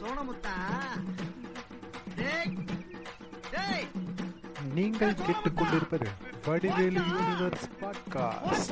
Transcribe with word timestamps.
சோனமுத்தா 0.00 0.54
டேய் 2.16 2.52
டேய். 3.54 3.86
நீங்கள் 4.74 5.14
கேட்டுக்கொண்டிருப்பது 5.26 6.08
Vadivelu 6.46 7.00
universe 7.10 7.66
podcast 7.80 8.70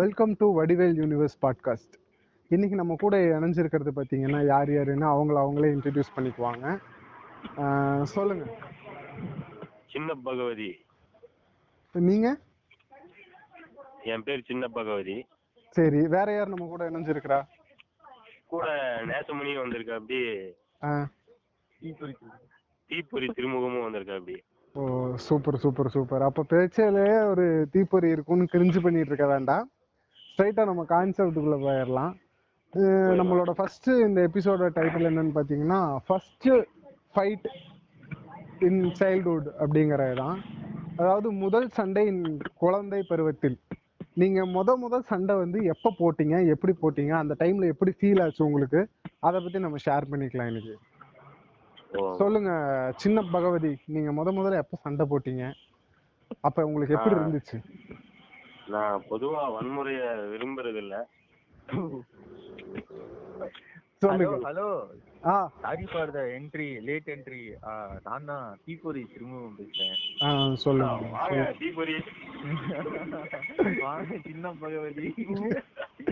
welcome 0.00 0.34
to 0.38 0.46
Vadivel 0.58 0.98
universe 1.02 1.38
podcast 1.42 1.96
இன்னைக்கு 2.50 2.76
நம்ம 2.76 2.96
கூட 2.98 3.16
இணைஞ்சிருக்கிறது 3.38 3.92
பார்த்தீங்கன்னா 3.96 4.46
யார் 4.46 4.72
யாருன்னு 4.72 5.08
அவங்கள 5.14 5.38
அவங்களே 5.44 5.72
இன்ட்ரடியூஸ் 5.76 6.14
பண்ணிக்குவாங்க. 6.16 6.66
சொல்லுங்க. 8.04 8.44
சின்ன 9.86 10.14
பகவதி. 10.14 10.70
நீங்க? 11.94 12.28
என் 14.04 14.22
பேர் 14.22 14.46
சின்ன 14.46 14.68
பகவதி. 14.68 15.16
சரி 15.76 16.00
வேற 16.06 16.32
யார் 16.32 16.48
நம்ம 16.48 16.66
கூட 16.66 16.90
இணைஞ்சிருக்கிறா? 16.90 17.38
கூட 18.50 18.66
நேசமணி 19.10 19.52
வந்திருக்கா 19.62 19.96
அப்படி 20.00 20.20
ஆஹ் 20.88 21.08
தீப்பொறி 22.90 23.26
திருமுகமும் 23.38 23.86
வந்திருக்கா 23.86 24.18
அப்படி 24.20 24.36
ஓ 24.74 24.82
சூப்பர் 25.26 25.58
சூப்பர் 25.62 25.90
சூப்பர். 25.94 26.22
அப்போ 26.26 26.42
பேச்சிலே 26.50 27.06
ஒரு 27.30 27.44
தீப்பொறி 27.74 28.08
இருக்கும்னு 28.14 28.44
கிரிஞ்சு 28.52 28.80
பண்ணிட்டு 28.84 29.10
இருக்க 29.12 29.26
வேண்டாம். 29.26 29.64
ஸ்ட்ரைட்டா 30.18 30.64
நம்ம 30.70 30.82
கான்செப்டுக்குள்ள 30.90 31.56
போயிடலாம். 31.64 32.12
நம்மளோட 33.20 33.50
ஃபர்ஸ்ட் 33.58 33.88
இந்த 34.06 34.18
எபிசோட 34.28 34.68
டைட்டில் 34.76 35.08
என்னன்னு 35.10 35.34
பார்த்தீங்கன்னா 35.36 35.80
ஃபர்ஸ்ட் 36.06 36.48
ஃபைட் 37.14 37.48
இன் 38.68 38.82
சைல்ட்ஹுட் 39.00 39.48
அப்படிங்கிறது 39.62 40.16
தான் 40.22 40.38
அதாவது 40.96 41.28
முதல் 41.44 41.68
சண்டை 41.78 42.04
இன் 42.12 42.22
குழந்தை 42.62 43.00
பருவத்தில். 43.10 43.58
நீங்க 44.18 44.40
முத 44.54 44.70
முத 44.82 45.00
சண்டை 45.10 45.34
வந்து 45.40 45.58
எப்போ 45.72 45.88
போட்டீங்க 45.98 46.36
எப்படி 46.54 46.72
போட்டீங்க 46.82 47.12
அந்த 47.18 47.34
டைம்ல 47.40 47.66
எப்படி 47.72 47.92
ஃபீல் 47.98 48.22
ஆச்சு 48.24 48.42
உங்களுக்கு? 48.48 48.80
அதை 49.26 49.38
பத்தி 49.44 49.58
நம்ம 49.58 49.78
ஷேர் 49.86 50.10
பண்ணிக்கலாம் 50.12 50.50
இன்னைக்கு. 50.50 50.74
சொல்லுங்க 52.20 52.50
சின்ன 53.02 53.18
பகவதி 53.34 53.72
நீங்க 53.94 54.10
முத 54.18 54.32
முதல்ல 54.38 54.62
எப்ப 54.62 54.78
சண்டை 54.84 55.04
போட்டீங்க? 55.12 55.44
அப்ப 56.46 56.66
உங்களுக்கு 56.68 56.96
எப்படி. 56.96 57.16
இருந்துச்சு? 57.16 57.58
நான் 58.74 59.04
பொதுவா 59.10 59.42
வன்முறைய 59.54 60.00
விரும்புறது 60.32 60.80
இல்ல 60.84 60.96
ஹலோ 64.02 64.26
சொல்லுங்க 64.30 64.36
hello. 64.48 64.66
Ah 64.88 65.07
sorry 65.62 65.84
for 65.92 66.10
the 66.16 66.20
entry 66.34 66.66
late 66.88 67.08
entry 67.14 67.40
நான் 68.06 68.28
தான் 68.30 68.44
தீப்பொறி 68.64 69.02
திரும்பவும் 69.12 69.56
பேசுறேன். 69.58 69.96
சொல்லுங்க. 70.64 71.46
தீப்பொறி 71.60 71.94
வாங்க 73.86 74.18
சின்ன 74.28 74.52
பகவதி. 74.60 75.08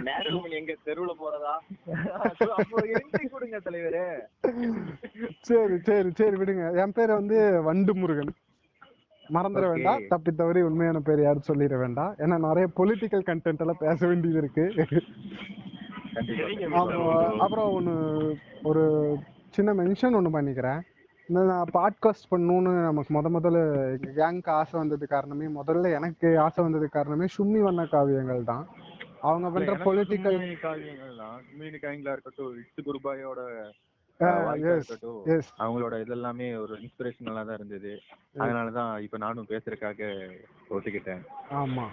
நேரம் 0.09 0.49
எங்க 0.61 0.73
தெருவுல 0.87 1.13
போறதா? 1.23 1.55
அப்போ 2.59 2.83
என்ட்ரி 3.01 3.25
கொடுங்க 3.35 3.61
தலைவரே. 3.69 4.07
சரி 5.51 5.79
சரி 5.91 6.11
சரி 6.23 6.37
விடுங்க. 6.43 6.67
என் 6.85 6.97
பேர் 6.99 7.19
வந்து 7.21 7.39
வண்டு 7.69 7.95
முருகன் 8.01 8.35
மறந்துட. 9.37 9.67
வேண்டாம். 9.75 10.03
தப்பி 10.11 10.33
தவறி 10.41 10.61
உண்மையான 10.71 10.99
பேர் 11.07 11.27
யாரும் 11.27 11.49
சொல்லிட 11.51 11.77
வேண்டாம். 11.85 12.13
ஏன்னா 12.25 12.37
நிறைய 12.49 12.67
பொலிட்டிக்கல் 12.81 13.29
கண்டென்ட் 13.31 13.63
எல்லாம் 13.65 13.83
பேச 13.87 13.99
வேண்டியது 14.11 14.41
இருக்கு. 14.43 14.67
அப்புறம் 16.17 17.41
அப்புறம்? 17.41 17.73
ஒன்று 17.73 17.95
ஒரு 18.63 18.83
சின்ன 19.51 19.75
மென்ஷன் 19.75 20.15
ஒன்று 20.15 20.31
பண்ணிக்கிறேன். 20.31 20.81
இந்த 21.29 21.41
நான் 21.43 21.71
பாட்காஸ்ட் 21.75 22.31
பண்ணணும்னு 22.31 22.73
நமக்கு 22.83 23.15
முத 23.15 23.29
முதல்ல 23.37 23.61
எங்கள் 23.95 24.15
கேங்க்கு 24.15 24.51
ஆசை 24.51 24.79
வந்தது 24.79 25.07
காரணமே 25.07 25.47
முதல்ல 25.57 25.93
எனக்கு 25.93 26.39
ஆசை 26.39 26.65
வந்தது 26.65 26.89
காரணமே 26.89 27.27
சும்மி 27.37 27.61
வண்ண 27.63 27.85
காவியங்கள் 27.87 28.43
தான். 28.45 28.65
அவங்க 29.21 29.51
பண்ற 29.51 29.75
பொலிட்டிக்கல் 29.85 30.39
காவியங்கள் 30.61 31.17
தான் 31.17 32.15
இருக்கட்டும் 32.15 32.57
இட்டு 32.57 32.83
குருபாயோட 32.83 33.41
அவங்களோட 34.21 35.95
இதெல்லாமே 36.05 36.61
ஒரு 36.61 36.75
இன்ஸ்பிரேஷனலா 36.77 37.45
தான் 37.45 37.55
இருந்தது. 37.55 37.93
அதனாலதான் 38.39 39.01
இப்ப 39.01 39.19
நானும் 39.19 39.47
பேசுறதுக்காக 39.49 40.09
ஒத்துக்கிட்டேன். 40.71 41.23
ஆமா. 41.53 41.87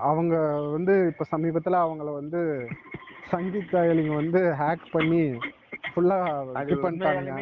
அவங்க 0.00 0.34
வந்து 0.70 0.94
இப்ப 1.06 1.26
சமீபத்துல 1.36 1.80
அவங்கள 1.84 2.12
வந்து 2.12 2.42
சங்கீத் 3.30 3.72
கயலிங்க 3.72 4.14
வந்து 4.14 4.40
ஹேக் 4.60 4.86
பண்ணி 4.90 5.22
ஃபுல்லா 5.92 6.16
இது 6.62 6.76
பண்ணிட்டாங்க 6.82 7.32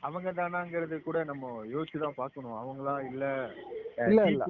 அவங்க 0.00 0.30
தானாங்கிறது 0.32 0.96
கூட 1.02 1.18
நம்ம 1.24 1.44
யோசிச்சு 1.72 1.98
தான் 1.98 2.16
பார்க்கணும். 2.16 2.56
அவங்களா 2.60 2.94
இல்ல 3.10 3.24
இல்ல, 4.08 4.20
இல்ல. 4.26 4.44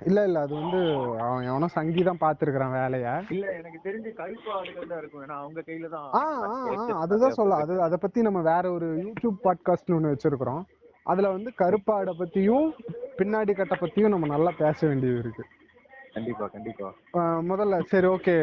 இல்ல 0.00 0.20
இல்ல. 0.24 0.38
அது 0.40 0.54
வந்து 0.54 0.78
அவன் 1.24 1.46
எவனோ 1.48 1.66
சங்கி 1.74 2.02
தான் 2.02 2.20
பார்த்துருக்குறான் 2.22 2.72
வேலைய. 2.72 3.08
இல்ல 3.30 3.44
எனக்கு 3.52 3.78
தெரிஞ்சு 3.84 4.10
கருப்பு 4.12 4.48
ஆளுகள் 4.52 4.90
தான் 4.92 5.00
இருக்கும். 5.02 5.24
ஏன்னா 5.24 5.36
அவங்க 5.36 5.60
கையில 5.60 5.88
தான் 5.88 7.00
அதுதான் 7.02 7.38
சொல்ல 7.38 7.58
அது 7.64 7.74
அதை 7.80 7.98
பத்தி 7.98 8.22
நம்ம 8.22 8.42
வேற 8.50 8.64
ஒரு 8.72 8.88
யூடியூப் 9.04 9.38
பாட்காஸ்ட்னு 9.44 9.98
ஒன்று 9.98 10.12
வச்சிருக்கிறோம். 10.14 10.62
அதுல 11.06 11.30
வந்து 11.30 11.52
கருப்பாடை 11.62 12.14
பத்தியும் 12.20 12.68
பின்னாடி 13.18 13.54
கட்டை 13.54 13.76
பத்தியும் 13.80 14.14
நம்ம 14.14 14.26
நல்லா 14.26 14.52
பேச 14.58 14.78
வேண்டியது 14.86 15.18
இருக்கு. 15.18 15.44
கண்டிப்பா 16.14 16.46
கண்டிப்பா. 16.46 16.88
ஆஹ் 17.12 17.42
முதல்ல 17.42 17.80
சரி 17.84 18.06
ஓகே. 18.06 18.34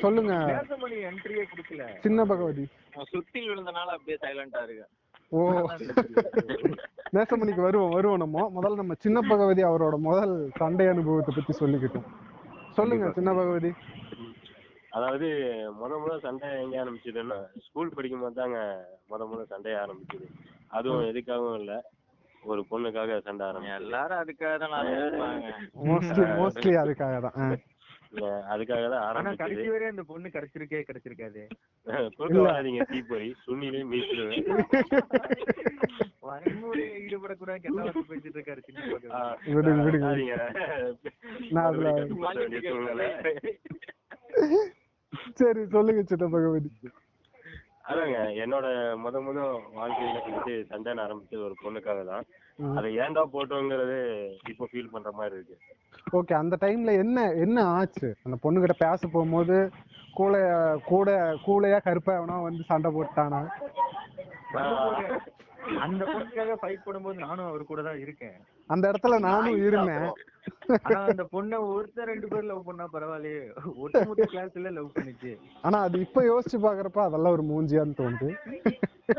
சொல்லுங்க. 0.00 0.32
நேசமணி 0.50 0.98
என்ட்ரியே 1.08 1.44
கொடுக்கல. 1.50 1.84
சின்ன 1.98 2.24
பகவதி. 2.24 2.64
சுத்தி 3.10 3.48
விழுந்தனால 3.48 3.88
அப்படியே 3.88 4.18
சைலண்டா 4.22 4.62
இருக்கு 4.62 4.86
ஓ. 5.32 5.40
நேசமணிக்கு 7.12 7.60
வருவோம் 7.60 7.90
வருவோம் 7.90 8.18
நம்ம. 8.18 8.50
முதல்ல 8.54 8.74
நம்ம 8.74 8.94
சின்ன 8.98 9.20
பகவதி 9.28 9.62
அவரோட 9.64 9.98
முதல் 10.00 10.34
சண்டை 10.56 10.86
அனுபவத்தை 10.86 11.34
பத்தி 11.36 11.52
சொல்லிக்கிட்டோம். 11.60 12.08
சொல்லுங்க 12.70 13.10
சின்ன 13.10 13.34
பகவதி. 13.34 13.70
அதாவது 14.90 15.26
முத 15.80 15.92
முத 16.00 16.18
சண்டை 16.18 16.48
எங்க 16.62 16.84
ஆரம்பிச்சதுன்னா 16.84 17.36
ஸ்கூல் 17.60 17.88
படிக்கும் 17.88 18.20
போது 18.20 18.34
தாங்க 18.34 18.58
முத 19.10 19.26
முத 19.30 19.42
சண்டைய 19.44 19.76
ஆரம்பிச்சது 19.82 20.26
அதுவும் 20.68 21.04
எதுக்காகவும் 21.04 21.58
இல்ல. 21.60 21.72
ஒரு 22.42 22.60
பொண்ணுக்காக 22.70 23.18
சண்டை 23.24 23.44
ஆரம்பிச்சது. 23.46 23.80
எல்லாரும் 23.80 24.20
அதுக்காக 24.22 24.54
தான் 24.58 24.74
ஆரம்பிப்பாங்க 24.78 25.50
மோஸ்ட்லி 25.88 26.24
மோஸ்ட்லி 26.38 26.72
அதுக்காக 26.82 27.16
தான். 27.26 27.36
அதுக்காக 28.52 28.84
தான் 28.84 29.00
ஆனா 29.00 29.08
ஆரம்பிச்சது. 29.10 29.40
கடைசி 29.42 29.66
வரை 29.72 29.86
அந்த 29.90 30.02
பொண்ணு 30.08 30.28
கிடைச்சிருக்கே 30.36 30.80
கிடைச்சிருக்காது. 30.86 31.42
குறுக்க 32.16 32.38
வராதீங்க 32.40 32.86
தீப்பொறி. 32.92 33.28
சுண்ணிலே 33.44 33.82
மீசிடுவேன். 33.90 34.46
வன்முறையை 36.24 36.96
ஈடுபடக்கூடாது 37.04 37.60
கெட்ட 37.62 37.78
வார்த்தை 37.78 38.02
பேசிட்டு 38.10 38.36
இருக்காரு 38.38 38.60
சின்ன 38.66 38.80
பகவதி. 38.84 39.08
ஆஹ் 39.18 39.36
விடுங்க. 39.54 40.38
நான். 41.52 41.78
சரி 45.38 45.62
சொல்லுங்க 45.74 46.02
சின்ன 46.10 46.24
பகவதி. 46.34 46.70
அதாங்க 47.84 48.18
என்னோட 48.42 48.66
முத 49.02 49.20
முத 49.26 49.38
வாழ்க்கையில 49.76 50.18
வந்துட்டு 50.24 50.54
சண்டைன்னு 50.70 51.04
ஆரம்பிச்சது 51.04 51.46
ஒரு 51.48 51.56
பொண்ணுக்காக 51.62 52.00
தான். 52.10 52.24
அதை 52.78 52.88
ஏன்டா 53.02 53.22
போட்டோங்கிறது 53.34 53.96
இப்போ 54.52 54.64
ஃபீல் 54.70 54.92
பண்ற 54.94 55.10
மாதிரி 55.18 55.36
இருக்கு. 55.38 55.56
ஓகே 56.18 56.34
அந்த 56.40 56.54
டைம்ல 56.64 56.92
என்ன 57.04 57.18
என்ன 57.44 57.64
ஆச்சு? 57.78 58.08
அந்த 58.26 58.36
பொண்ணுகிட்ட 58.44 58.76
பேச 58.84 59.00
போகும்போது 59.14 59.56
கூட 60.20 60.36
கூட 60.90 61.10
கூலையா 61.46 61.78
கருப்பா 61.86 62.14
எவனோ 62.20 62.38
வந்து 62.48 62.62
சண்டை 62.70 62.90
போட்டானா? 62.96 63.40
அந்த 65.86 66.02
பொண்ணுக்காக 66.12 66.56
ஃபைட் 66.62 66.86
பண்ணும்போது 66.86 67.24
நானும் 67.26 67.48
அவர் 67.50 67.70
கூட 67.70 67.80
தான் 67.88 68.02
இருக்கேன். 68.04 68.38
அந்த 68.70 68.90
இடத்துல 68.90 69.18
நானும் 69.24 69.56
இருந்தேன். 69.68 70.10
ஆனா 70.86 71.06
அந்த 71.06 71.22
பொண்ணை 71.32 71.56
ஒருத்தர் 71.70 72.04
ரெண்டு 72.04 72.28
பேர் 72.28 72.42
லவ் 72.42 72.66
பண்ணா 72.66 72.84
பரவாயில்லையே. 72.92 73.40
ஒட்டுமொத்த 73.82 74.26
கிளாஸ்ல 74.32 74.70
லவ் 74.76 74.94
பண்ணிச்சு. 74.94 75.32
ஆனா 75.62 75.78
அது 75.86 75.98
இப்ப 76.06 76.24
யோசிச்சு 76.24 76.58
பாக்குறப்ப 76.64 77.00
அதெல்லாம் 77.04 77.32
ஒரு 77.32 77.42
மூஞ்சியான்னு 77.50 77.98
தோணுது. 78.00 78.30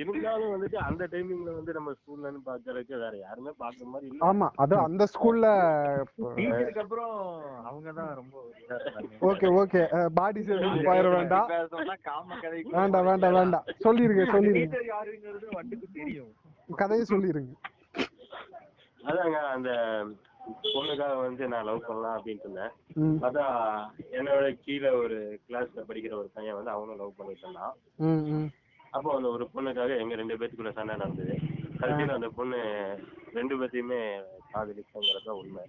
இருந்தாலும் 0.00 0.52
வந்துட்டு 0.52 0.76
அந்த 0.88 1.06
டைமிங்ல 1.12 1.50
வந்து 1.56 1.72
நம்ம 1.76 1.92
ஸ்கூல்லன்னு 1.96 2.40
பாக்குறதுக்கு 2.46 2.94
வேற 3.02 3.14
யாருமே 3.18 3.50
பாக்குற 3.60 3.84
மாதிரி 3.92 4.06
இல்ல. 4.10 4.20
ஆமா 4.28 4.46
அது 4.62 4.74
அந்த 4.84 5.02
ஸ்கூல்ல 5.12 5.46
டீச்சருக்கு 6.36 6.82
அப்புறம் 6.84 7.12
அவங்க 7.68 7.92
தான் 7.98 8.10
ரொம்ப. 8.14 8.36
Okay 9.30 9.48
okay. 9.60 9.82
பாடி 10.18 10.40
சேவிங் 10.48 10.86
போயிட 10.88 11.08
வேண்டாம். 11.16 11.48
பேசணும்னா 11.52 11.96
காம 12.08 12.38
கதை 12.44 12.60
வேண்டாம் 12.76 13.06
வேண்டாம் 13.10 13.36
வேண்டாம். 13.40 13.66
சொல்லிருங்க 13.84 14.24
சொல்லிருங்க. 14.34 14.60
டீச்சர் 14.62 14.88
யாருங்கிறது 14.94 15.46
வண்டுக்கு 15.58 15.86
தெரியும். 15.98 16.30
கதையை 16.76 17.04
சொல்லிருங்க. 17.10 17.52
அதாங்க 19.10 19.38
அந்த 19.54 19.70
பொண்ணுக்காக 20.74 21.14
வந்து 21.20 21.48
நான் 21.48 21.66
லவ் 21.68 21.86
பண்ணலாம் 21.86 22.16
அப்படின்ட்டு 22.16 22.46
இருந்தேன். 22.46 22.72
பார்த்தா 23.22 23.44
என்னோட 24.18 24.46
கீழே 24.64 24.90
ஒரு 25.02 25.40
கிளாஸ்ல 25.48 25.82
படிக்கிற 25.88 26.14
ஒரு 26.20 26.30
பையன் 26.34 26.58
வந்து 26.58 26.70
அவனும் 26.70 27.00
லவ் 27.02 27.18
பண்ணிட்டு 27.18 27.44
இருந்தான் 27.46 28.50
அப்போ 28.92 29.08
அந்த 29.16 29.28
ஒரு 29.28 29.44
பொண்ணுக்காக 29.54 29.98
எங்க 30.02 30.14
ரெண்டு 30.20 30.38
பேத்துக்குள்ள 30.38 30.72
சண்டை 30.78 30.96
நடந்தது. 30.96 31.34
கடைசியில 31.80 32.18
அந்த 32.18 32.28
பொண்ணு 32.38 32.58
ரெண்டு 33.38 33.54
பேத்தையுமே 33.60 34.00
காதலிச்சுங்கிறது 34.54 35.36
உண்மை. 35.42 35.64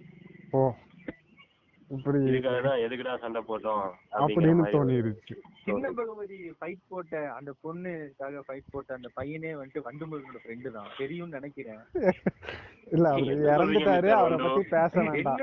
இப்படி 1.92 2.18
இதுக்காக 2.28 2.68
எதுக்குடா 2.84 3.14
சண்டை 3.18 3.40
போட்டோம் 3.48 3.80
அப்படின்னு 4.18 4.64
தோணிருச்சு. 4.74 5.34
சின்ன 5.64 5.90
பகவதி 5.92 6.38
ஃபைட் 6.58 6.80
போட்ட 6.88 7.16
அந்த 7.30 7.50
பொண்ணுக்காக 7.64 8.40
ஃபைட் 8.46 8.70
போட்ட 8.70 8.94
அந்த 8.94 9.08
பையனே 9.16 9.50
வந்துட்டு 9.54 9.82
வண்டுமுருகனோட 9.86 10.40
ஃப்ரெண்டு 10.44 10.70
தான். 10.70 10.88
தெரியும்னு 10.98 11.36
நினைக்கிறேன். 11.38 11.82
இல்ல 12.92 13.06
அவரு 13.08 13.36
இறந்துட்டாரு 13.52 14.08
அவரை? 14.12 14.38
பத்தி 14.38 14.62
பேச 14.70 14.94
வேண்டாம். 15.02 15.38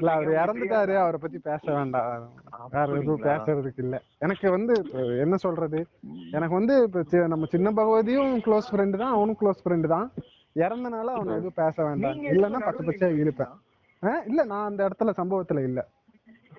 இல்ல 0.00 0.10
அவர் 0.12 0.32
இறந்துட்டாரு 0.42 0.96
அவரை 0.96 1.18
பத்தி 1.20 1.38
பேச 1.48 1.64
வேண்டாம். 1.72 2.26
வேற 2.68 2.86
எதுவும்? 2.92 3.24
பேசுறதுக்கு 3.28 3.82
இல்ல. 3.86 3.96
எனக்கு 4.18 4.50
வந்து 4.50 4.74
என்ன 5.18 5.36
சொல்றது? 5.36 5.80
எனக்கு 6.30 6.54
வந்து 6.54 6.76
இப்ப 6.82 7.02
நம்ம 7.26 7.46
சின்ன 7.46 7.70
பகவதியும் 7.72 8.32
க்ளோஸ் 8.40 8.70
ஃப்ரெண்டு 8.72 8.96
தான் 8.96 9.14
அவனும் 9.14 9.40
க்ளோஸ் 9.40 9.64
ஃப்ரெண்டு 9.64 9.88
தான். 9.88 10.08
இறந்தனால 10.56 11.12
அவனை 11.16 11.34
எதுவும் 11.34 11.60
பேச 11.60 11.76
வேண்டாம். 11.84 12.18
இல்லன்னா 12.32 12.58
பச்சை 12.60 12.82
பச்சையா 12.88 13.10
இழுப்பேன். 13.20 13.52
ஆ, 13.52 13.58
இல்ல 14.26 14.44
நான் 14.44 14.64
அந்த 14.64 14.88
இடத்துல 14.88 15.10
சம்பவத்துல 15.16 15.62
இல்ல. 15.62 15.80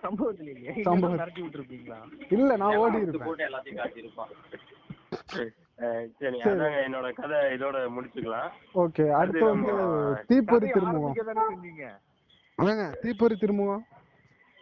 சம்பவத்துல 0.03 0.47
இல்லையே? 0.47 0.73
சம்பவம். 0.83 1.15
நடத்தி 1.15 1.41
விட்டுருப்பீங்களா? 1.41 1.97
இல்ல 2.29 2.55
நான் 2.57 2.75
ஓடி 2.75 2.97
இருப்பேன். 2.97 3.27
போட்டு 3.27 3.47
எல்லாத்தையும் 3.47 3.81
காட்டியிருப்பான். 3.81 4.31
அஹ் 5.79 6.07
சரி 6.17 6.37
அதாங்க 6.41 6.77
என்னோட 6.85 7.07
கதை 7.13 7.37
இதோட 7.53 7.77
முடிச்சுக்கலாம். 7.89 8.49
ஓகே 8.75 9.05
அடுத்து 9.11 9.43
வந்து 9.45 9.73
தீப்பொறி 10.27 10.67
ஏங்க 12.57 12.83
தீப்பொறி. 13.01 13.35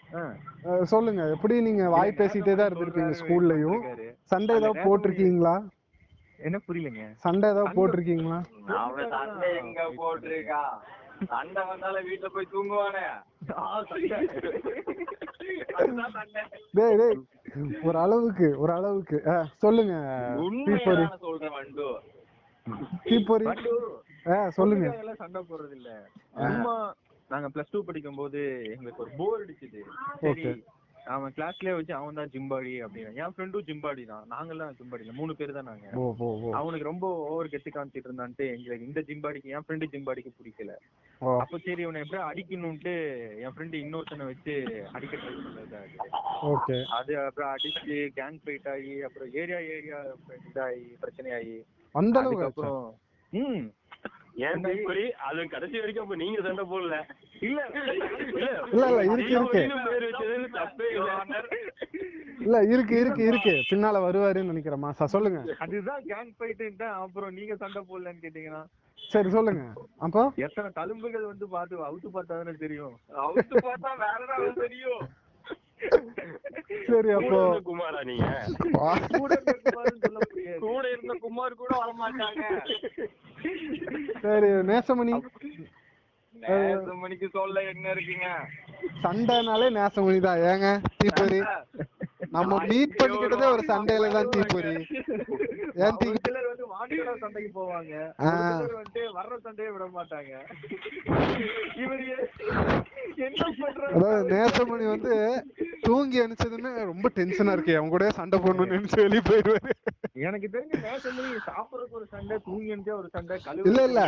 அஹ் 0.09 0.83
சொல்லுங்க 0.83 1.21
எப்படி 1.29 1.61
நீங்க 1.61 1.89
வாய் 1.89 2.11
பேசிட்டே 2.11 2.55
தான் 2.55 2.69
இருந்திருப்பீங்க 2.69 3.13
ஸ்கூல்லயும். 3.13 3.81
சண்டை 4.23 4.55
ஏதாவது 4.55 4.85
போட்டிருக்கீங்களா? 4.85 5.55
என்ன 6.39 6.57
புரியலங்க? 6.67 7.03
சண்டை 7.15 7.49
ஏதாவது 7.49 7.75
போட்டிருக்கீங்களா? 7.77 8.39
சண்டை 11.29 11.61
வந்தாலும் 11.69 12.07
வீட்டுல 12.09 12.29
போய் 12.35 12.51
தூங்குவானே? 12.53 13.03
ஒரு 17.87 17.97
அளவுக்கு 18.03 18.47
ஒரு 18.63 18.71
அளவுக்கு. 18.77 19.17
சொல்லுங்க. 19.63 19.93
சொல்றேன் 21.25 21.55
வண்டு 21.57 21.87
தீப்பொறி. 23.07 23.45
சொல்லுங்க. 24.57 24.87
சண்டை 25.21 25.41
போடுறது 25.49 25.77
இல்ல 25.79 25.91
சும்மா 26.41 26.75
நாங்க 27.29 27.47
பிளஸ் 27.53 27.73
டூ 27.73 27.79
படிக்கும் 27.87 28.19
போது 28.21 28.39
எங்களுக்கு 28.75 29.03
ஒரு 29.05 29.11
போர் 29.19 29.41
அடிச்சுது. 29.43 29.81
சரி. 30.23 30.45
அவன் 31.13 31.33
கிளாஸ்லயே 31.37 31.75
வச்சு 31.75 31.93
அவன் 31.99 32.17
தான் 32.19 32.31
ஜிம்பாடி 32.33 32.73
அப்படின்னு. 32.85 33.11
என் 33.21 33.33
ஃப்ரெண்டும் 33.35 33.65
ஜிம்பாடி 33.69 34.03
தான். 34.11 34.25
நாங்கெல்லாம் 34.33 34.75
ஜிம்பாடி 34.79 35.03
இல்ல. 35.05 35.13
மூணு 35.19 35.33
பேர் 35.39 35.55
தான் 35.57 35.69
நாங்க. 35.69 35.87
அவனுக்கு 36.59 36.89
ரொம்ப 36.89 37.05
ஓவர் 37.29 37.51
கெத்து 37.53 37.69
காமிச்சிட்டு 37.75 38.09
இருந்தான்ட்டு 38.09 38.45
எங்களுக்கு 38.55 38.87
இந்த 38.89 39.01
ஜிம்பாடிக்கு 39.09 39.53
என் 39.55 39.65
ஃப்ரெண்டு 39.67 39.89
ஜிம்பாடிக்கு 39.93 40.31
பிடிக்கல. 40.39 40.73
அப்ப 41.21 41.57
சரி 41.57 41.81
இவனை 41.81 42.01
எப்படியும் 42.01 42.29
அடிக்கணும்ட்டு 42.29 42.93
என் 43.41 43.53
ஃப்ரெண்டு 43.53 43.75
இன்னொருத்தனை 43.81 44.25
வச்சு 44.25 44.53
அடிக்க 44.91 45.13
ட்ரை 45.17 45.33
பண்ணது 45.37 45.75
அது. 45.77 46.07
ஓகே. 46.49 46.77
அது 46.97 47.11
அப்புறம் 47.21 47.51
அடிச்சு 47.51 47.97
கேங் 48.15 48.39
ஃபைட் 48.43 48.69
ஆகி 48.69 48.93
அப்புறம் 49.03 49.29
ஏரியா 49.35 49.59
ஏரியா 49.73 49.99
இதாகி 50.41 50.81
பிரச்சனை 50.99 51.31
ஆகி 51.33 51.55
அந்த 51.95 52.15
அளவுக்கு? 52.19 52.41
அதுக்கப்புறம் 52.41 52.89
ம். 53.33 53.61
ஏன் 54.41 54.61
தீப்பொறி 54.65 55.05
அது 55.25 55.41
கடைசி 55.49 55.79
வரைக்கும் 55.79 56.05
அப்ப 56.05 56.15
நீங்க 56.15 56.41
சண்டை 56.41 56.63
போடல. 56.65 56.97
இல்ல. 57.41 57.59
இல்ல 58.71 58.85
இல்ல. 58.85 59.01
இருக்கு 59.13 59.33
இருக்கு. 59.33 59.61
இல்ல. 62.41 62.57
இருக்கு 62.69 62.95
இருக்கு 62.99 63.23
இருக்கு. 63.25 63.53
பின்னால 63.69 63.99
வருவாருன்னு 64.05 64.51
நினைக்கிறேன் 64.51 65.11
சொல்லுங்க. 65.15 65.41
அதுதான் 65.59 66.03
கேங் 66.07 66.31
ஃபைட்டு 66.37 66.67
அப்புறம் 66.99 67.33
நீங்க 67.33 67.55
சண்டை 67.57 67.83
போடலன்னு 67.83 68.23
கேட்டீங்கன்னா 68.23 68.63
சரி 69.01 69.29
சொல்லுங்க. 69.29 69.63
அப்போ? 70.05 70.21
எத்தனை 70.45 70.69
தழும்புகள் 70.77 71.25
வந்து 71.31 71.45
பார்த்து 71.49 71.83
அவுத்து 71.87 72.09
பார்த்தா 72.15 72.37
தானே 72.39 72.53
தெரியும். 72.63 72.93
அவுத்து 73.23 73.55
பார்த்தா 73.67 73.91
வேற 74.03 74.19
ஏதாவது 74.27 74.53
தெரியும். 74.61 75.01
சரி 76.89 77.09
அப்போ. 77.17 77.29
கூட 77.29 77.43
இருந்த 77.43 77.61
குமாரா 77.69 78.01
நீங்க? 78.09 78.27
கூட 79.17 79.31
இருக்குமான்னு 79.45 80.01
சொல்ல 80.05 80.19
முடியாது. 80.27 80.59
கூட 80.65 80.83
இருந்த 80.95 81.13
குமார் 81.25 81.61
கூட 81.61 81.71
வரமாட்டாங்க. 81.81 82.43
சரி 84.25 84.49
நேசமணி. 84.71 85.15
நேத்து 86.33 86.93
மணிக்கு 87.01 87.27
சொல்ல 87.37 87.63
என்ன 87.71 87.85
இருக்குங்க? 87.95 88.27
சண்டைனாலே 89.03 89.67
நேசமணி 89.79 90.19
தான். 90.27 90.43
ஏங்க 90.51 90.67
தீப்பொறி? 91.01 91.39
நம்ம 92.35 92.59
மீட் 92.69 92.97
பண்ணிக்கிட்டதே 92.99 93.47
ஒரு 93.55 93.63
சண்டையில 93.71 94.11
தான் 94.15 94.31
தீப்பொறி. 94.35 94.73
ஏன் 95.85 95.99
வாண்டியோட 96.81 97.17
சண்டைக்கு 97.17 97.61
போவாங்க. 97.61 98.11
ஆ. 98.21 98.29
ஒரு 98.29 98.67
சிலர் 98.67 98.73
வந்து 98.73 99.01
வர்ற 99.13 99.39
சண்டையை 99.41 99.73
விட 99.73 99.85
மாட்டாங்க. 99.87 100.33
இவர் 101.75 102.03
என்ன 103.15 103.49
பண்றாரு? 103.59 104.25
நேசமணி 104.29 104.87
வந்து 104.87 105.45
தூங்கி 105.81 106.19
அனுப்பிச்சதுன்னு 106.21 106.83
ரொம்ப 106.83 107.09
டென்ஷனா 107.15 107.51
இருக்கு. 107.51 107.75
அவங்க 107.75 107.89
கூட 107.89 108.09
சண்டை 108.09 108.39
போடணும்னு 108.39 108.75
நினைச்சு 108.75 109.01
வெளியே 109.01 109.21
போயிடுவாரு. 109.21 109.69
எனக்கு 110.13 110.49
தெரிஞ்ச 110.53 110.73
நேசமணி 110.79 111.35
சாப்பிடறதுக்கு 111.47 111.91
ஒரு 111.91 112.05
சண்டை 112.09 112.37
தூங்கி 112.45 112.75
எழுந்தே 112.75 112.91
ஒரு 112.91 113.09
சண்டை 113.11 113.39
இல்ல, 113.63 113.83
இல்ல. 113.83 114.01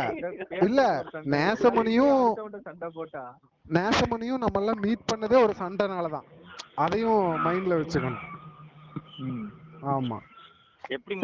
இல்ல, 0.60 1.04
நேசமணியும் 1.14 2.60
சண்டை 2.62 2.88
போட்டா? 2.94 3.38
நேசமணியும் 3.70 4.38
நம்ம 4.38 4.58
எல்லாம் 4.58 4.80
மீட் 4.80 5.08
பண்ணதே 5.14 5.42
ஒரு 5.42 5.54
சண்டைனால 5.58 6.10
தான். 6.10 6.24
அதையும் 6.74 7.44
மைண்ட்ல 7.44 7.76
வச்சுக்கணும். 7.76 8.22
ஆமா. 9.86 10.18
எப்படி 10.88 11.18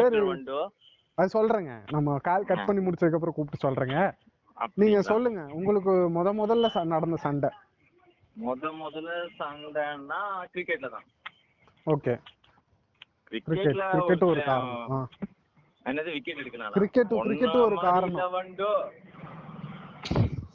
அது 1.21 1.31
சொல்றேங்க. 1.37 1.73
நம்ம 1.91 2.19
கால் 2.29 2.49
கட் 2.51 2.67
பண்ணி 2.67 2.83
முடிச்சதுக்கு 2.87 3.19
அப்புறம் 3.19 3.37
கூப்பிட்டு 3.39 3.65
சொல்றேங்க. 3.67 3.99
நீங்க? 4.75 5.01
சொல்லுங்க. 5.11 5.41
உங்களுக்கு 5.59 5.93
முத 6.17 6.29
முதல்ல 6.41 6.85
நடந்த 6.95 7.17
சண்டை. 7.27 7.51
முத 8.45 8.73
முதல்ல 8.83 9.13
சண்டைன்னா 9.39 10.21
கிரிக்கெட்ல 10.55 10.89
தான். 10.97 11.07
ஓகே. 11.87 12.15
கிரிக்கெட் 13.29 13.59
கிரிக்கெட்ல 13.59 13.87
கிரிக்கெட் 13.91 14.25
ஒரு 14.31 14.43
காரணம். 14.51 15.09
என்னது 15.91 16.11
விக்கெட் 16.17 16.41
எடுக்கலாம் 16.43 16.75
கிரிக்கெட் 16.79 17.13
கிரிக்கெட் 17.27 17.61
ஒரு 17.67 17.77
காரணம். 17.81 18.21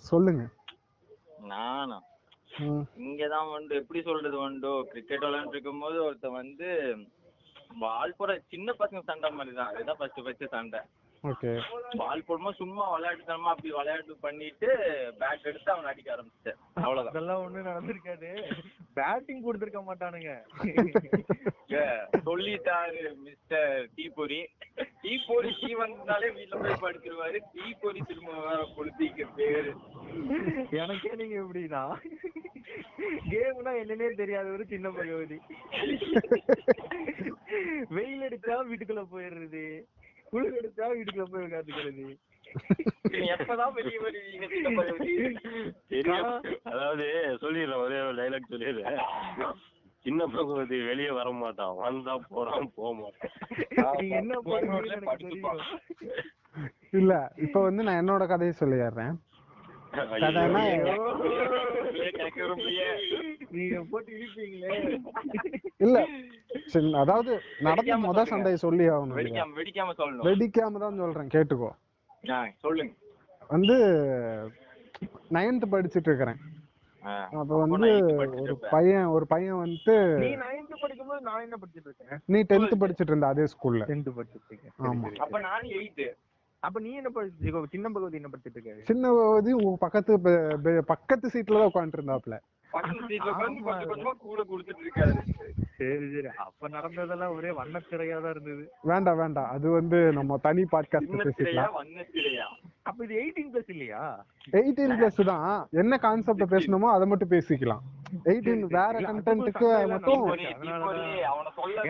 சொல்லுங்க. 0.10 0.44
நானா? 1.54 1.98
இங்கதான் 3.06 3.52
வந்து 3.52 3.74
எப்படி 3.76 4.02
சொல்றது 4.02 4.38
வண்டு? 4.38 4.72
கிரிக்கெட் 4.92 5.24
விளையாண்டு 5.24 5.56
இருக்கும்போது 5.56 5.98
ஒருத்தன் 6.04 6.40
வந்து 6.42 6.68
பால் 7.80 8.16
போட 8.18 8.32
சின்ன 8.52 8.74
பசங்க 8.80 9.02
சண்டை 9.04 9.32
மாதிரி 9.32 9.56
தான். 9.56 9.68
அதுதான் 9.68 9.98
ஃபர்ஸ்ட் 10.00 10.22
ஃபர்ஸ்ட் 10.24 10.46
சண்டை. 10.50 10.80
ஓகே. 11.30 11.52
பால் 11.98 12.24
போடும்போது 12.28 12.60
சும்மா 12.62 12.84
விளையாட்டுத்தனமா 12.94 13.52
அப்படி 13.54 13.70
விளையாட்டு 13.72 14.16
பண்ணிட்டு 14.22 14.68
பேட் 15.20 15.48
எடுத்து 15.50 15.72
அவன் 15.72 15.90
அடிக்க 15.92 16.16
ஆரம்பிச்சிட்டேன். 16.16 16.58
அவ்வளவுதான். 16.74 17.14
அதெல்லாம் 17.14 17.44
ஒண்ணும் 17.46 17.70
நடந்திருக்காது. 17.70 18.30
பேட்டிங் 18.98 19.46
கொடுத்திருக்க 19.46 19.82
மாட்டானுங்க. 19.82 20.34
சொல்லிட்டாரு 22.28 23.02
மிஸ்டர் 23.24 23.88
தீப்பொறி. 23.96 24.40
தீப்பொறி 25.02 25.50
டீ 25.62 25.72
வந்தாலே 25.74 26.28
வீட்டுல 26.38 26.62
போய் 26.64 26.82
படுத்துருவாரு. 26.84 27.40
தீப்பொறி 27.54 28.02
திரும்ப 28.08 28.32
வேற 28.48 28.62
கொளுத்திக்க 28.78 29.28
பேரு. 29.38 29.74
எனக்கே 30.82 31.12
நீங்க 31.22 31.36
எப்படின்னா 31.44 31.84
கேம்னா 33.32 33.72
என்னன்னே 33.82 34.08
தெரியாத 34.16 34.48
ஒரு 34.50 34.64
சின்ன 34.66 34.88
பகவதி 34.90 35.38
வெயில் 37.96 38.26
அடிச்சா 38.28 38.56
வீட்டுக்குள்ள 38.70 39.04
போயிடுறது. 39.12 39.64
குளிர் 40.36 40.58
அடிச்சா 40.60 40.88
வீட்டுக்குள்ள 40.94 41.28
போய் 41.28 41.46
உட்காந்துக்கிறது 41.46 42.06
நீ 43.14 43.28
எப்பதான் 43.34 43.74
வெளியே 43.74 44.00
வருவீங்க 44.00 44.46
சின்ன 44.52 44.70
பகவதி? 44.78 45.14
தெரியும். 45.90 46.36
அதாவது 46.72 47.06
சொல்லிடுறேன் 47.42 47.84
ஒரே 47.86 47.98
ஒரு 48.02 48.16
டைலாக் 48.20 48.52
சொல்லிடுறேன் 48.52 49.00
சின்ன 50.06 50.22
பகவதி 50.28 50.78
வெளியே 50.84 51.12
வர 51.12 51.30
மாட்டான். 51.34 51.76
வந்தா 51.78 52.16
போறான் 52.30 52.68
போக 52.76 52.92
மாட்டான். 52.94 53.32
இல்ல 56.92 57.14
இப்ப 57.38 57.62
வந்து 57.62 57.84
நான் 57.84 58.02
என்னோட 58.02 58.26
கதையை 58.28 58.54
சொல்லிடுறேன். 58.60 59.16
கதைனா. 59.96 60.64
நீங்க 63.56 63.80
போட்டு 63.92 64.12
இழுப்பீங்களே? 64.16 64.72
இல்ல. 65.86 65.98
சரி, 66.74 66.90
அதாவது 67.02 67.32
நடந்த 67.68 67.98
முத 68.04 68.24
சண்டையை 68.32 68.58
சொல்லி 68.64 68.86
ஆகணும்? 68.94 69.18
வெடிக்காம 69.20 69.56
வெடிக்காம 69.60 69.96
சொல்லணும். 70.00 70.26
வெடிக்காம 70.30 70.82
தான் 70.84 71.02
சொல்றேன் 71.04 71.34
கேட்டுக்கோ. 71.36 71.72
சொல்லுங்க. 72.64 72.94
வந்து 73.50 73.76
நைன்த் 75.36 75.72
படிச்சிட்டு 75.74 76.10
இருக்கிறேன். 76.12 76.40
அப்ப 77.40 77.58
வந்து 77.64 77.90
ஒரு. 78.44 78.54
பையன் 78.72 79.08
ஒரு 79.16 79.26
பையன் 79.34 79.60
வந்துட்டு 79.60 79.96
நீ 80.24 80.30
நைன்த் 80.44 80.82
படிக்கும்போது 80.84 81.20
நான் 81.22 81.44
என்ன 81.44 81.56
படிச்சிட்டு 81.62 81.90
இருக்கேன்? 81.90 82.22
நீ 82.26 82.40
டென்த் 82.52 82.82
படிச்சிட்டு 82.84 83.12
இருந்த 83.14 83.28
அதே 83.28 83.46
ஸ்கூல்ல 83.54 83.88
டென்த் 83.92 84.16
படிச்சிட்டு 84.18 84.50
இருக்கேன். 84.52 84.74
ஆமா. 84.90 85.12
அப்ப 85.26 85.40
நான் 85.40 85.68
எயித்து 85.78 86.08
அப்ப 86.64 86.80
நீ 86.80 86.92
என்ன 86.94 87.10
படிச்சு 87.10 87.68
சின்ன 87.74 87.88
பகவதி 87.90 88.20
என்ன 88.20 88.30
படிச்சிட்டு 88.32 88.58
இருக்காரு 88.58 88.88
சின்ன 88.88 89.10
பகுதி 89.18 89.52
உங்க 89.60 89.78
பக்கத்து 89.82 90.14
பக்கத்து 90.88 91.34
சீட்ல 91.34 91.60
தான் 91.60 91.70
உட்காந்துட்டு 91.72 92.00
இருந்தாப்ல 92.00 92.38
பக்கத்து 92.76 93.04
சீட்ல 93.10 93.32
உட்கார்ந்து 93.32 93.62
கொஞ்சம் 93.68 93.90
கொஞ்சமா 93.92 94.14
கூட 94.24 94.42
கொடுத்துட்டு 94.52 94.84
இருக்காரு. 94.86 95.14
சரி 95.80 96.06
சரி. 96.12 96.30
அப்ப 96.44 96.68
நடந்ததெல்லாம் 96.68 97.34
ஒரே 97.38 97.50
வண்ணத்திரையா 97.58 98.18
தான் 98.22 98.34
இருந்தது. 98.36 98.64
வேண்டாம் 98.84 99.18
வேண்டாம். 99.18 99.50
அது 99.56 99.68
வந்து 99.72 99.98
நம்ம 100.14 100.38
தனி 100.46 100.64
பாட்காஸ்ட் 100.74 101.16
பேசிக்கலாம். 101.26 101.74
அப்ப 102.84 103.00
இது 103.04 103.14
எயிட்டீன் 103.22 103.52
பிளஸ் 103.54 103.72
இல்லையா? 103.76 104.02
எயிட்டீன் 104.60 104.96
பிளஸ் 105.00 105.22
தான். 105.32 105.48
என்ன 105.82 105.98
கான்செப்ட் 105.98 106.52
பேசணுமோ 106.54 106.90
அதை 106.96 107.08
மட்டும் 107.08 107.34
பேசிக்கலாம். 107.36 107.84
எயிட்டீன் 108.32 108.64
வேற 108.78 108.94
எல்லாம் 109.02 109.18
மட்டும் 109.18 109.44
அவனை 111.32 111.52
சொல்ல. 111.60 111.82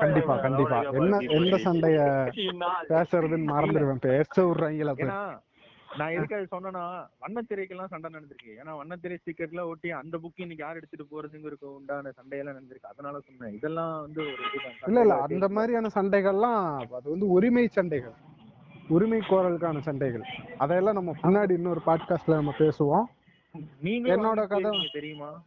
கண்டிப்பா 0.00 0.34
கண்டிப்பா. 0.38 0.78
என்ன 1.00 1.18
எந்த 1.38 1.56
சண்டைய 1.66 1.98
பேசுறதுன்னு 2.90 3.52
மறந்துடுவேன். 3.52 4.04
பேச 4.08 4.34
விடுறாங்களா 4.46 4.94
நான் 5.96 6.10
எதுக்கு 6.10 6.34
அது 6.34 6.46
சொன்னேன்னா 6.50 7.06
வண்ணத்திரைக்கெல்லாம் 7.26 7.86
சண்டை 7.86 8.10
நடந்திருக்கு. 8.14 8.64
ஏன்னா 8.64 8.76
வண்ணத்திரை 8.76 9.18
ஸ்டிக்கர்லாம் 9.24 9.66
ஒட்டி 9.66 9.90
அந்த 9.90 10.18
புக் 10.18 10.40
இன்னைக்கு 10.40 10.64
யார் 10.64 10.76
எடுத்துட்டு 10.76 11.22
போறதுங்கிறதுக்கு 11.22 11.64
உண்டான 11.64 12.10
சண்டையெல்லாம் 12.10 12.60
நடந்திருக்கு. 12.60 12.86
அதனால 12.86 13.20
சொன்னேன். 13.20 13.56
இதெல்லாம் 13.56 14.00
வந்து 14.00 14.22
ஒரு. 14.22 14.36
இல்ல 14.86 15.00
இல்ல. 15.00 15.20
அந்த 15.20 15.48
மாதிரியான 15.48 15.88
சண்டைகள்லாம் 15.94 16.92
அது 16.92 17.10
வந்து 17.10 17.28
உரிமை 17.28 17.66
சண்டைகள். 17.66 18.12
உரிமை 18.88 19.18
கோரலுக்கான 19.18 19.78
சண்டைகள். 19.78 20.22
அதையெல்லாம் 20.58 20.94
நம்ம 20.94 21.14
முன்னாடி 21.22 21.50
இன்னொரு 21.50 21.80
பாட்காஸ்ட்ல 21.86 22.20
நம்ம 22.26 22.54
பேசுவோம். 22.58 23.04
நீங்களும் 23.80 24.24
என்னோட 24.24 24.40
கதை- 24.40 24.92
தெரியுமா? 24.92 25.42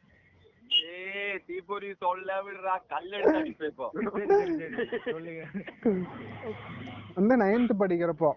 ஏய், 0.96 1.42
தீப்பொறி 1.48 1.94
சொல்ல 1.94 2.42
விடுறா. 2.42 2.80
கல் 2.88 3.12
எடுத்து 3.12 3.38
அடிப்பேன் 3.38 3.70
இப்போ. 3.70 3.90
சரி, 3.94 4.26
சரி, 4.28 4.56
சரி, 4.56 5.02
சொல்லுங்க. 5.12 5.46
வந்து 7.16 7.38
நைன்த் 7.38 7.72
படிக்கிறப்போ 7.80 8.32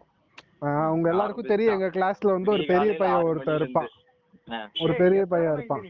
உங்க 0.94 1.06
எல்லாருக்கும் 1.10 1.50
தெரியும். 1.52 1.74
எங்க 1.76 1.88
கிளாஸ்ல 1.96 2.32
வந்து 2.36 2.50
ஒரு 2.50 2.64
பெரிய 2.66 2.90
பையன் 2.96 3.22
ஒருத்தன் 3.22 3.58
இருப்பான். 3.60 3.90
ஒரு 4.82 4.92
பெரிய 5.02 5.20
பையன் 5.32 5.54
இருப்பான். 5.56 5.82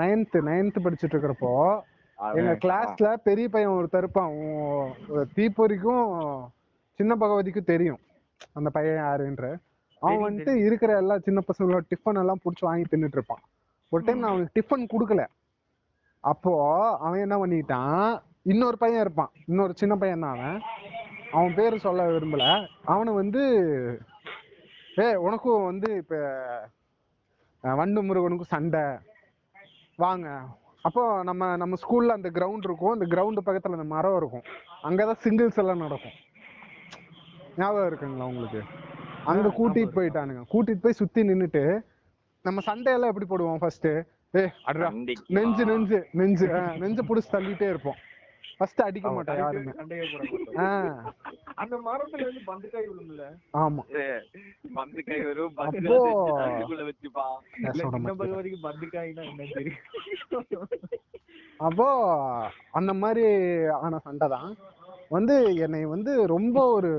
நைன்த் 0.00 0.36
நைன்த் 0.48 0.82
படிச்சுட்டு 0.84 1.14
இருக்கிறப்போ 1.14 1.52
எங்க 2.40 2.52
கிளாஸ்ல 2.64 3.08
பெரிய 3.28 3.46
பையன் 3.48 3.76
ஒருத்தன் 3.76 4.02
இருப்பான். 4.02 4.32
தீப்பொறிக்கும் 5.36 6.04
சின்ன 6.98 7.12
பகவதிக்கும் 7.20 7.70
தெரியும். 7.72 8.00
அந்த 8.52 8.68
பையன் 8.70 9.02
யாருன்ற. 9.04 9.46
அவன் 10.02 10.24
வந்துட்டு 10.24 10.52
இருக்கிற 10.66 10.96
எல்லா 11.02 11.14
சின்ன 11.18 11.40
பசங்களோட 11.48 11.82
டிஃபன் 11.92 12.20
எல்லாம் 12.22 12.42
புடிச்சு 12.44 12.64
வாங்கி 12.68 12.84
தின்னுட்டு 12.90 13.18
இருப்பான் 13.18 13.42
ஒரு 13.92 14.02
டைம் 14.04 14.18
நான் 14.18 14.30
அவனுக்கு 14.30 14.56
டிஃபன் 14.58 14.92
கொடுக்கல. 14.94 15.22
அப்போ 16.20 16.52
அவன் 17.06 17.24
என்ன 17.24 17.36
பண்ணிட்டான்? 17.40 18.20
இன்னொரு 18.52 18.76
பையன் 18.82 19.00
இருப்பான். 19.00 19.30
இன்னொரு 19.46 19.72
சின்ன 19.80 19.94
பையன் 20.02 20.24
தான் 20.24 20.34
அவன். 20.36 20.58
அவன் 21.34 21.54
பேரு 21.54 21.78
சொல்ல 21.78 22.02
விரும்பல. 22.08 22.44
அவனை 22.84 23.12
வந்து 23.12 23.42
ஏய் 24.96 25.14
உனக்கும் 25.14 25.64
வந்து 25.64 25.88
இப்ப 25.96 26.14
வண்டு 27.60 28.02
முருகனுக்கும் 28.02 28.52
சண்டை. 28.54 28.82
வாங்க. 29.96 30.28
அப்போ 30.82 31.02
நம்ம 31.22 31.56
நம்ம 31.56 31.76
ஸ்கூல்ல 31.82 32.08
அந்த 32.08 32.30
கிரவுண்ட் 32.30 32.66
இருக்கும். 32.68 32.94
அந்த 32.96 33.06
கிரவுண்ட் 33.12 33.46
பக்கத்துல 33.46 33.76
அந்த 33.78 33.84
மரம் 33.84 34.16
இருக்கும். 34.16 34.46
அங்கதான் 34.82 35.20
சிங்கிள்ஸ் 35.24 35.58
எல்லாம் 35.58 35.84
நடக்கும். 35.84 36.16
ஞாபகம் 37.56 37.88
இருக்குங்களா 37.88 38.22
உங்களுக்கு? 38.22 38.62
அங்க 39.24 39.48
கூட்டிட்டு 39.48 39.96
போயிட்டானுங்க. 39.98 40.42
கூட்டிட்டு 40.52 40.82
போய் 40.82 40.98
சுத்தி 41.00 41.22
நின்னுட்டு 41.22 41.64
நம்ம 42.42 42.60
சண்டையெல்லாம் 42.66 43.12
எப்படி 43.12 43.26
போடுவோம் 43.28 43.56
ஃபர்ஸ்ட் 43.56 43.86
ஏ 43.86 44.50
அட்ரா 44.66 44.88
நெஞ்சு 45.26 45.64
நெஞ்சு 45.64 46.08
நெஞ்சு 46.12 46.46
நெஞ்சு 46.78 47.02
புடிச்சு 47.02 47.32
தள்ளிட்டே 47.32 47.68
இருப்போம். 47.68 47.94
ஃபர்ஸ்ட் 48.58 48.80
அடிக்க 48.86 49.08
மாட்டோம். 49.14 49.38
யாருமே 49.42 49.72
அந்த 51.62 51.74
மரத்துல 51.86 52.22
இருந்து 52.24 52.42
பந்துக்காய் 52.50 52.88
விழும்ல? 52.90 53.24
ஆமா. 53.62 53.82
பந்து 54.78 55.00
கை 55.08 55.18
வரும் 55.28 55.56
பந்து 55.60 55.88
தண்ணிக்குள்ள 56.40 56.84
வச்சுப்பான் 56.90 57.36
சின்ன 57.54 57.88
மாட்டேன். 57.90 58.18
பகவதிக்கு 58.22 58.60
பந்துக்காய்னா 58.68 59.24
என்னன்னு 59.30 59.56
தெரியும் 59.58 59.82
அப்போ 61.60 61.88
அந்த 62.78 62.92
மாதிரி 63.02 63.24
ஆன 63.82 63.98
சண்டை 64.06 64.28
தான். 64.36 64.50
வந்து 65.16 65.34
என்னை 65.64 65.82
வந்து 65.94 66.12
ரொம்ப 66.36 66.58
ஒரு 66.76 66.92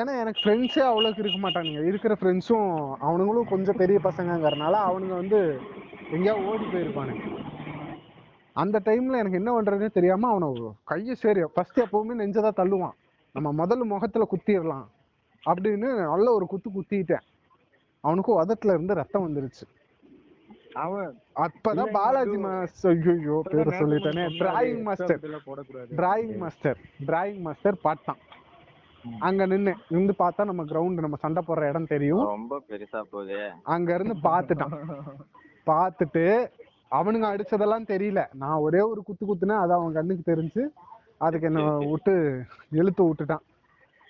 ஏன்னா 0.00 0.12
எனக்கு 0.22 0.42
ஃப்ரெண்ட்ஸே 0.42 0.82
அவ்வளோக்கு 0.90 1.22
இருக்க 1.22 1.38
மாட்டானுங்க. 1.40 1.80
இருக்கிற 1.90 2.12
ஃப்ரெண்ட்ஸும் 2.20 2.70
அவனுங்களும் 3.06 3.50
கொஞ்சம் 3.52 3.80
பெரிய 3.82 3.98
பசங்கங்கிறனால 4.06 4.74
அவனுங்க 4.88 5.14
வந்து 5.22 5.40
எங்கேயா 6.16 6.36
ஓடி 6.50 6.64
போயிருப்பானுங்க. 6.72 7.24
அந்த 8.56 8.76
டைம்ல 8.84 9.20
எனக்கு 9.22 9.40
என்ன 9.40 9.50
பண்றதுனே 9.54 9.88
தெரியாம 9.96 10.28
அவனை 10.32 10.48
கையை 10.90 11.14
சரி. 11.22 11.40
ஃபர்ஸ்ட் 11.54 11.80
எப்பவுமே 11.84 12.14
நெஞ்சதான் 12.20 12.58
தள்ளுவான். 12.60 12.94
நம்ம 13.34 13.48
முதல்ல 13.60 13.86
முகத்துல 13.94 14.26
குத்திடலாம் 14.32 14.86
அப்படின்னு 15.44 15.88
நல்ல 16.12 16.26
ஒரு 16.36 16.46
குத்து 16.52 16.68
குத்திட்டேன். 16.76 17.24
அவனுக்கும் 18.04 18.38
உதட்டுல 18.42 18.76
இருந்து 18.76 18.98
ரத்தம் 19.00 19.26
வந்துருச்சு. 19.26 19.64
அவன் 20.84 21.10
அப்பதான் 21.44 21.92
பாலாஜி 21.96 22.38
மாஸ்டர் 22.46 22.96
ஐயோ 23.12 23.36
பேர் 23.52 23.76
சொல்லிட்டேனே. 23.80 24.24
Drawing 24.40 24.82
master 24.88 25.20
drawing 26.00 26.34
master 26.42 26.78
drawing 27.08 27.40
master 27.46 27.78
பார்த்தான் 27.86 28.20
அங்க 29.28 29.42
நின்னு 29.52 29.72
நின்று 29.94 30.14
பார்த்தா 30.18 30.48
நம்ம 30.50 30.62
கிரவுண்ட் 30.70 31.04
நம்ம 31.04 31.18
சண்டை 31.24 31.42
போடுற 31.48 31.68
இடம் 31.70 31.92
தெரியும். 31.94 32.24
ரொம்ப 32.34 32.60
பெருசா 32.70 33.00
போகுது 33.12 33.40
அங்க 33.74 33.88
இருந்து 33.98 34.16
பார்த்துட்டான் 34.28 34.76
பார்த்துட்டு 35.70 36.24
அவனுங்க 36.92 37.26
அடிச்சதெல்லாம் 37.32 37.90
தெரியல. 37.92 38.20
நான் 38.42 38.62
ஒரே 38.66 38.80
ஒரு 38.90 39.00
குத்து 39.06 39.24
குத்துனேன் 39.24 39.62
அது 39.62 39.72
அவன் 39.76 39.96
கண்ணுக்கு 39.98 40.30
தெரிஞ்சு 40.32 40.62
அதுக்கு 41.26 41.48
என்ன 41.50 41.60
விட்டு 41.92 42.14
இழுத்து 42.78 43.02
விட்டுட்டான். 43.06 43.44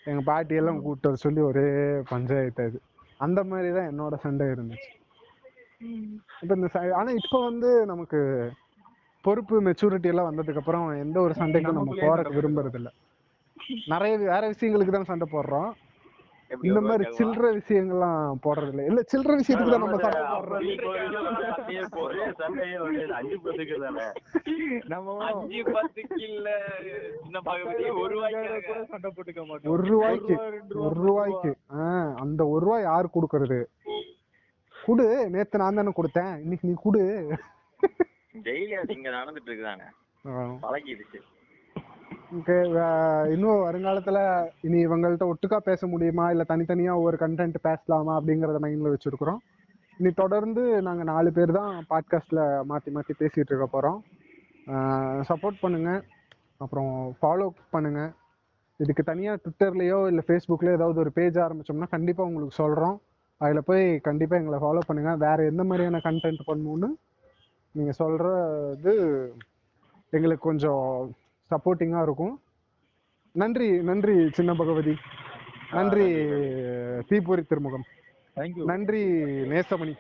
எங்க 0.07 0.23
பாட்டி 0.29 0.55
எல்லாம் 0.61 0.83
கூப்பிட்டு 0.83 1.09
வர 1.09 1.19
சொல்லி 1.25 1.41
ஒரே 1.51 1.67
பஞ்சாயத்து 2.11 2.67
அது. 2.69 2.79
அந்த 3.21 3.41
மாதிரி 3.45 3.69
தான் 3.77 3.89
என்னோட 3.91 4.15
சண்டை 4.25 4.47
இருந்துச்சு. 4.55 4.91
இப்ப 6.43 6.53
இந்த 6.59 6.69
ஆனா 7.01 7.11
இப்ப 7.21 7.41
வந்து 7.49 7.71
நமக்கு 7.93 8.21
பொறுப்பு 9.25 9.57
மெச்சூரிட்டி 9.69 10.11
எல்லாம் 10.13 10.29
வந்ததுக்கு 10.31 10.61
அப்புறம் 10.63 10.87
எந்த 11.05 11.17
ஒரு 11.21 11.35
சண்டைக்கும் 11.41 11.79
நம்ம 11.79 11.97
போறதுக்கு 12.05 12.39
விரும்புறது 12.39 12.79
இல்ல. 12.81 12.91
நிறைய 13.93 14.15
வேற 14.33 14.43
விஷயங்களுக்கு 14.53 14.95
தான் 14.97 15.11
சண்டை 15.11 15.27
போடுறோம். 15.33 15.71
இந்த 16.51 16.73
ஒரு 16.73 16.81
மாதிரி 16.83 17.05
சில்லற 17.17 17.47
விஷயங்கள்லாம் 17.57 18.37
போடுறது 18.45 18.71
இல்ல 18.71 18.83
இல்ல 18.85 19.01
சில்லற 19.13 19.33
விஷயத்துக்கு 19.39 19.73
தான் 19.73 19.85
நம்ம 19.85 19.99
சண்டை 19.99 20.21
போடுறோம். 20.27 20.67
சண்டையே 21.49 21.85
போடுறது 21.95 22.35
சண்டையே 22.41 22.77
வந்து 22.79 23.15
அஞ்சு 23.15 23.37
பத்துக்கு 23.45 23.77
தானே? 23.79 24.07
நம்ம 24.87 25.17
அஞ்சு 25.29 25.63
பத்துக்கு 25.69 26.19
இல்ல. 26.29 26.49
ஒரு 27.95 28.15
கூட 28.15 28.15
வாய்க்கு 28.17 28.75
சண்டை 28.93 29.11
போட்டுக்க 29.11 29.45
மாட்டோம். 29.47 29.73
ஒரு 29.73 29.83
ரூபாய்க்கு 29.87 30.37
ஒரு 30.85 30.97
ரூபாய்க்கு 31.01 31.53
ஆஹ் 31.79 32.13
அந்த 32.17 32.41
ஒரு 32.47 32.65
ரூபாய் 32.67 32.83
யாரு 32.83 33.09
கொடுக்கறது? 33.15 33.61
குடு 34.75 35.05
நேத்து 35.31 35.59
நான் 35.59 35.75
தானே 35.75 35.93
கொடுத்தேன். 35.97 36.35
இன்னைக்கு 36.41 36.69
நீ 36.69 36.75
குடு. 36.79 37.03
டெய்லி 38.45 38.75
அது 38.75 38.95
இங்க 38.95 39.11
நடந்துட்டு 39.11 39.51
இருக்குதானே? 39.51 39.87
பழகிடுச்சு. 40.63 41.19
இன்னும் 43.33 43.65
வருங்காலத்துல 43.67 44.19
இனி 44.63 44.79
இவங்கள்ட்ட 44.87 45.25
ஒட்டுக்கா 45.33 45.57
பேச 45.57 45.87
முடியுமா? 45.87 46.31
இல்ல 46.31 46.45
தனித்தனியா 46.49 46.93
ஒவ்வொரு 47.01 47.17
கண்டென்ட் 47.21 47.57
பேசலாமா? 47.63 48.13
அப்படிங்கறத 48.21 48.61
மைண்ட்ல 48.65 48.93
வச்சிருக்கிறோம். 48.95 49.41
இனி 49.99 50.11
தொடர்ந்து 50.11 50.83
நாங்க 50.83 51.03
நாலு 51.03 51.33
பேர் 51.33 51.53
தான் 51.53 51.73
பாட்காஸ்ட்ல 51.91 52.41
மாத்தி 52.71 52.91
மாத்தி 52.97 53.15
பேசிட்டு 53.21 53.53
இருக்க 53.53 53.69
போறோம். 53.75 53.99
சப்போர்ட் 55.29 55.59
பண்ணுங்க. 55.61 55.91
அப்புறம் 56.65 56.93
ஃபாலோ 57.21 57.47
பண்ணுங்க. 57.71 58.13
இதுக்கு 58.77 59.03
தனியா 59.03 59.33
ட்விட்டர்லயோ 59.35 59.99
இல்ல 60.11 60.23
ஃபேஸ்புக்லயோ 60.27 60.77
ஏதாவது 60.79 60.99
ஒரு 61.01 61.13
பேஜ் 61.19 61.37
ஆரம்பிச்சோம்னா 61.45 61.89
கண்டிப்பா 61.97 62.25
உங்களுக்கு 62.25 62.63
சொல்றோம். 62.63 62.97
அதுல 63.41 63.61
போய் 63.61 63.85
கண்டிப்பா 64.09 64.37
எங்களை 64.37 64.59
ஃபாலோ 64.65 64.83
பண்ணுங்க. 64.87 65.13
வேற 65.27 65.39
எந்த 65.45 65.65
மாதிரியான 65.65 66.01
கண்டென்ட் 66.09 66.43
பண்ணணும்னு 66.51 66.91
நீங்க 67.71 67.93
சொல்றது 68.03 68.95
எங்களுக்கு 70.11 70.45
கொஞ்சம் 70.49 70.85
சப்போர்ட்டிங்கா 71.51 72.03
இருக்கும். 72.03 72.35
நன்றி 73.35 73.83
நன்றி 73.83 74.31
சின்ன 74.31 74.55
பகவதி. 74.55 74.95
நன்றி 75.71 76.07
தீப்பொறி 77.09 77.43
திருமுகம். 77.43 77.87
Thank 78.37 78.55
you. 78.57 78.65
நன்றி 78.65 79.01
நேசமணி. 79.53 79.95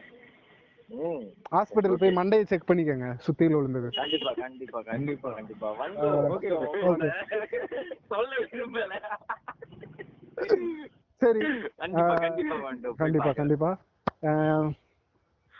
ஹாஸ்பிட்டல் 1.54 2.00
போய் 2.00 2.16
மண்டையை 2.18 2.44
செக் 2.50 2.66
பண்ணிக்கோங்க 2.68 3.06
சுத்தியில 3.26 3.56
விழுந்தது. 3.58 3.88
கண்டிப்பா 3.90 4.32
கண்டிப்பா 4.40 4.80
கண்டிப்பா 4.82 5.30
கண்டிப்பா. 5.32 5.68
சரி. 11.22 11.42
கண்டிப்பா 11.76 12.06
ஆஹ், 12.06 13.34
கண்டிப்பா 13.36 13.68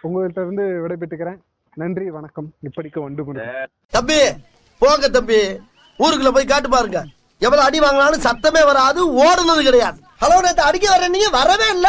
உங்கள்ட்ட 0.04 0.40
இருந்து 0.44 0.64
விடைபெற்றுக்கிறேன். 0.84 1.38
நன்றி 1.76 2.10
வணக்கம். 2.10 2.48
இப்படிக்கு 2.68 3.00
வண்டு 3.06 3.24
தம்பி 3.96 4.18
போங்க 4.82 5.08
தம்பி. 5.16 5.40
ஊருக்குள்ள 5.98 6.32
போய் 6.32 6.44
காட்டு 6.44 6.68
பாருங்க. 6.68 7.04
எவ்வளவு 7.38 7.66
அடி 7.66 7.78
வாங்கினாலும் 7.80 8.26
சத்தமே 8.26 8.64
வராது 8.64 9.00
ஓடுனது 9.24 9.62
கிடையாது. 9.62 9.98
ஹலோ 10.20 10.40
நேத்து 10.40 10.62
அடிக்க 10.62 10.88
வர 10.90 11.08
நீங்க 11.08 11.28
வரவே 11.28 11.68
இல்ல. 11.70 11.88